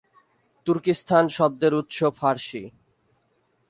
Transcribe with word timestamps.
তুর্কিস্তান 0.67 1.25
শব্দের 1.37 1.73
উৎস 1.73 1.97
ফারসি। 2.17 2.63